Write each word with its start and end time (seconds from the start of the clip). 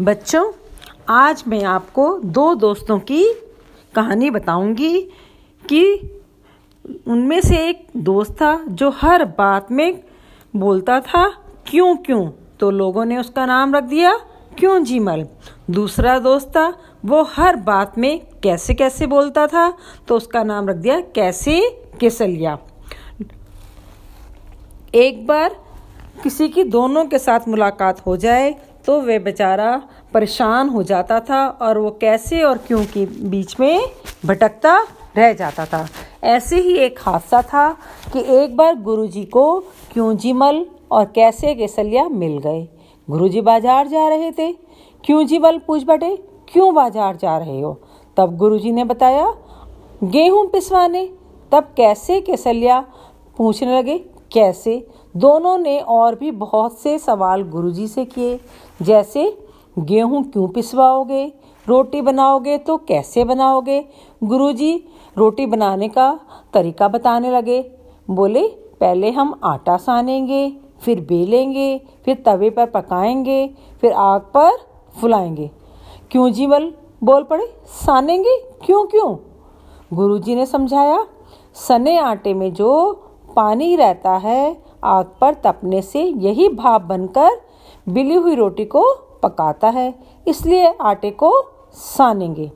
बच्चों, 0.00 0.50
आज 1.08 1.42
मैं 1.48 1.62
आपको 1.64 2.06
दो 2.18 2.54
दोस्तों 2.54 2.98
की 3.00 3.24
कहानी 3.94 4.30
बताऊँगी 4.30 5.00
कि 5.64 5.82
उनमें 7.06 7.40
से 7.40 7.58
एक 7.68 7.86
दोस्त 7.96 8.32
था 8.32 8.56
जो 8.68 8.90
हर 8.90 9.24
बात 9.38 9.70
में 9.72 10.02
बोलता 10.56 10.98
था, 11.00 11.28
क्यों 11.66 11.94
क्यों? 11.96 12.26
तो 12.60 12.70
लोगों 12.70 13.04
ने 13.04 13.18
उसका 13.18 13.46
नाम 13.46 13.74
रख 13.74 13.84
दिया, 13.84 14.16
क्यों 14.58 14.82
जीमल? 14.84 15.26
दूसरा 15.70 16.18
दोस्त 16.18 16.48
था, 16.48 16.66
वो 17.04 17.22
हर 17.30 17.56
बात 17.56 17.98
में 17.98 18.20
कैसे 18.42 18.74
कैसे 18.74 19.06
बोलता 19.06 19.46
था 19.46 19.72
तो 20.08 20.16
उसका 20.16 20.42
नाम 20.42 20.68
रख 20.68 20.76
दिया, 20.76 21.00
कैसे 21.00 21.60
केसलिया 22.00 22.58
एक 24.94 25.26
बार 25.26 25.56
किसी 26.22 26.48
की 26.48 26.64
दोनों 26.64 27.04
के 27.06 27.18
साथ 27.18 27.48
मुलाकात 27.48 28.06
हो 28.06 28.16
जाए 28.16 28.54
तो 28.86 29.00
वे 29.00 29.18
बेचारा 29.18 29.76
परेशान 30.14 30.68
हो 30.68 30.82
जाता 30.82 31.20
था 31.20 31.46
और 31.62 31.78
वो 31.78 31.90
कैसे 32.00 32.42
और 32.42 32.58
क्यों 32.58 32.84
के 32.86 33.04
बीच 33.28 33.58
में 33.60 33.80
भटकता 34.26 34.76
रह 35.16 35.32
जाता 35.32 35.64
था। 35.66 35.86
ऐसे 36.24 36.60
ही 36.60 36.74
एक 36.76 36.98
हादसा 36.98 37.40
था 37.42 37.70
कि 38.12 38.20
एक 38.34 38.56
बार 38.56 38.74
गुरुजी 38.74 39.24
को 39.24 39.58
क्यों 39.92 40.16
जी 40.16 40.32
मल 40.32 40.64
और 40.92 41.04
कैसे 41.14 41.54
केसलिया 41.54 42.08
मिल 42.08 42.38
गए। 42.38 42.66
गुरुजी 43.08 43.40
बाज़ार 43.40 43.88
जा 43.88 44.08
रहे 44.08 44.30
थे। 44.32 44.52
क्यों 45.04 45.24
जी 45.26 45.38
मल 45.38 45.58
पूछ 45.58 45.82
बैठे 45.82 46.16
क्यों 46.52 46.74
बाज़ार 46.74 47.16
जा 47.16 47.36
रहे 47.38 47.60
हो? 47.60 47.72
तब 48.16 48.36
गुरुजी 48.36 48.72
ने 48.72 48.84
बताया, 48.84 49.26
गेहूँ 50.04 50.46
पिसवाने। 50.48 51.08
तब 51.52 51.72
कैसे 51.76 52.20
केसलिया 52.20 52.80
पूछने 53.36 53.76
लगे, 53.78 53.98
कैसे? 54.32 54.76
दोनों 55.16 55.58
ने 55.58 55.80
और 55.80 56.14
भी 56.14 56.30
बहुत 56.30 56.78
से 56.78 56.98
सवाल 56.98 57.42
गुरुजी 57.42 57.88
से 57.88 58.04
किए, 58.04 58.40
जैसे, 58.82 59.46
गेहूँ 59.78 60.22
क्यों 60.22 60.48
पिसवाओगे? 60.48 61.32
रोटी 61.68 62.00
बनाओगे 62.00 62.58
तो 62.58 62.76
कैसे 62.76 63.24
बनाओगे? 63.24 63.84
गुरुजी 64.24 64.84
रोटी 65.16 65.46
बनाने 65.46 65.88
का 65.88 66.20
तरीका 66.52 66.88
बताने 66.88 67.30
लगे। 67.30 67.70
बोले, 68.10 68.48
पहले 68.80 69.10
हम 69.10 69.40
आटा 69.44 69.76
सानेंगे, 69.76 70.56
फिर 70.80 71.00
बेलेंगे, 71.00 71.86
फिर 72.04 72.22
तवे 72.26 72.50
पर 72.50 72.66
पकाएँगे, 72.66 73.54
फिर 73.80 73.92
आग 73.92 74.20
पर 74.20 74.50
फुलाएँगे। 75.00 75.50
क्यों 76.10 76.30
जी 76.30 76.46
बल 76.46 76.74
बोल 77.04 77.22
पड़े, 77.22 77.54
सानेंगे? 77.66 78.44
क्यों 78.66 78.84
क्यों? 78.86 79.16
गुरुजी 79.96 80.34
ने 80.34 80.46
समझाया, 80.46 81.06
सने 81.54 81.98
आटे 81.98 82.34
में 82.34 82.52
जो 82.52 82.92
पानी 83.36 83.76
रहता 83.76 84.12
है 84.12 84.64
आग 84.84 85.06
पर 85.20 85.34
तपने 85.34 85.82
से 85.82 86.02
यही 86.02 86.48
भाप 86.48 86.82
बनकर 86.82 87.30
बिली 87.88 88.14
हुई 88.14 88.34
रोटी 88.34 88.64
को 88.64 88.84
पकाता 89.22 89.68
है। 89.68 89.94
इसलिए 90.28 90.74
आटे 90.80 91.10
को 91.10 91.32
सानेंगे। 91.72 92.50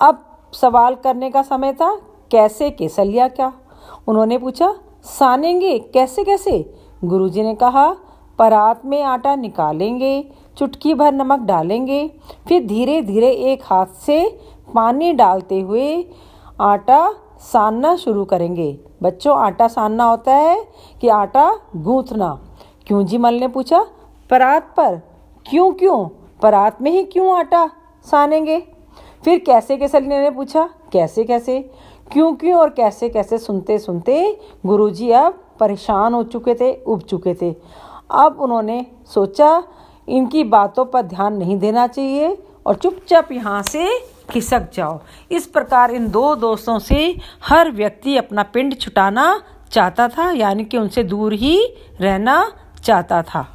अब 0.00 0.24
सवाल 0.52 0.94
करने 0.94 1.30
का 1.30 1.42
समय 1.42 1.72
था, 1.72 1.94
कैसे 2.30 2.70
केसलिया 2.70 3.28
क्या? 3.28 3.52
उन्होंने 4.08 4.38
पूछा, 4.38 4.74
सानेंगे 5.02 5.78
कैसे 5.78 6.24
कैसे? 6.24 6.74
गुरुजी 7.04 7.42
ने 7.42 7.54
कहा, 7.54 7.96
परात 8.38 8.86
में 8.86 9.02
आटा 9.02 9.34
निकालेंगे, 9.34 10.30
चुटकी 10.56 10.94
भर 10.94 11.12
नमक 11.12 11.40
डालेंगे, 11.40 12.08
फिर 12.48 12.66
धीरे 12.66 13.00
धीरे 13.02 13.30
एक 13.30 13.62
हाथ 13.64 13.86
से 13.86 14.40
पानी 14.74 15.12
डालते 15.12 15.60
हुए 15.60 16.04
आटा 16.60 17.14
सानना 17.40 17.96
शुरू 17.96 18.24
करेंगे। 18.24 18.80
बच्चों, 19.02 19.38
आटा 19.38 19.68
सानना 19.68 20.04
होता 20.04 20.34
है 20.34 20.68
कि 21.00 21.08
आटा 21.08 21.56
गूंथना। 21.76 22.40
क्यों 22.86 23.06
जी 23.06 23.18
मल 23.18 23.34
ने 23.34 23.48
पूछा? 23.48 23.86
परात 24.30 24.74
पर। 24.76 25.00
क्यों 25.46 25.72
क्यों? 25.72 26.08
परात 26.42 26.82
में 26.82 26.90
ही 26.90 27.04
क्यों 27.04 27.38
आटा 27.38 27.70
सानेंगे? 28.04 28.60
फिर 29.24 29.38
कैसे 29.38 29.76
कैसे 29.76 30.00
ने 30.00 30.30
पूछा? 30.30 30.70
कैसे 30.92 31.24
कैसे? 31.24 31.70
क्यों 32.12 32.34
क्यों? 32.34 32.60
और 32.60 32.70
कैसे 32.70 33.08
कैसे 33.08 33.38
सुनते 33.38 33.78
सुनते 33.78 34.40
गुरुजी 34.66 35.10
अब 35.10 35.44
परेशान 35.60 36.14
हो 36.14 36.22
चुके 36.22 36.54
थे, 36.54 36.82
उब 36.84 37.00
चुके 37.00 37.34
थे। 37.34 37.54
अब 38.10 38.36
उन्होंने 38.40 38.86
सोचा, 39.14 39.62
इनकी 40.08 40.44
बातों 40.44 40.84
पर 40.84 41.02
ध्यान 41.02 41.36
नहीं 41.36 41.58
देना 41.58 41.86
चाहिए 41.86 42.42
और 42.66 42.74
चुपचाप 42.74 43.32
यहाँ 43.32 43.62
से 43.62 44.13
खिसक 44.30 44.68
जाओ। 44.74 45.00
इस 45.30 45.46
प्रकार 45.46 45.90
इन 45.90 46.10
दो 46.10 46.34
दोस्तों 46.36 46.78
से 46.78 47.20
हर 47.44 47.70
व्यक्ति 47.70 48.16
अपना 48.16 48.42
पिंड 48.42 48.78
छुटाना 48.78 49.42
चाहता 49.70 50.08
था, 50.08 50.30
यानी 50.30 50.64
कि 50.64 50.78
उनसे 50.78 51.02
दूर 51.04 51.32
ही 51.32 51.58
रहना 52.00 52.52
चाहता 52.84 53.22
था। 53.22 53.46